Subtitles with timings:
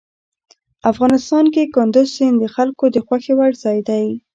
[0.91, 4.07] افغانستان کې کندز سیند د خلکو د خوښې وړ ځای دی.